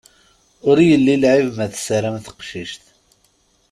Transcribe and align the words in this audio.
Ur 0.69 0.77
yelli 0.89 1.15
lɛib 1.23 1.49
ma 1.55 1.65
tessarem 1.73 2.17
teqcict. 2.25 2.83